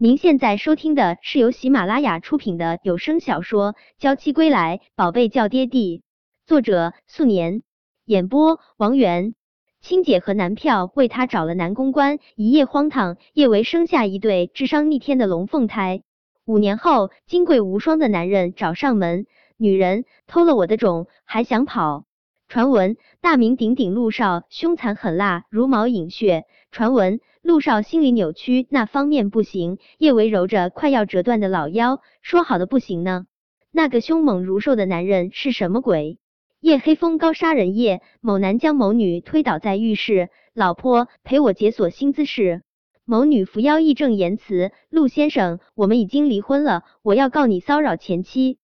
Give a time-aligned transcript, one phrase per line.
[0.00, 5.98] 您现在收听的是由喜马拉雅出品的有声小说《娇妻归来，宝贝叫爹地》，
[6.46, 7.64] 作者素年，
[8.04, 9.34] 演播王源。
[9.80, 16.04] 青姐和男票为他找了男公关，一夜荒唐，叶维生下一对智商逆天的龙凤胎。
[16.44, 19.26] 五年后，金贵无双的男人找上门，
[19.56, 22.04] 女人偷了我的种，还想跑。
[22.48, 26.46] 传闻大名鼎鼎陆少凶残狠辣，如毛饮血。
[26.70, 27.20] 传闻。
[27.42, 29.76] 陆少心理扭曲，那方面不行。
[29.98, 33.26] 叶维揉着快要折断的老腰，说好的不行呢？
[33.70, 36.18] 那个凶猛如兽的男人是什么鬼？
[36.58, 42.62] 夜黑风高杀人夜，某男将某女推倒在浴室，老婆陪我解锁新姿势。
[43.04, 48.56] 某女扶腰义正言辞：陆先生，我们已经离婚了，我要告你骚扰前妻。